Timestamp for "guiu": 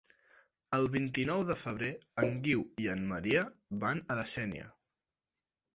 2.49-2.65